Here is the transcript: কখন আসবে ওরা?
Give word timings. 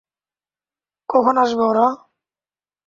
কখন 1.09 1.35
আসবে 1.43 1.63
ওরা? 1.63 1.87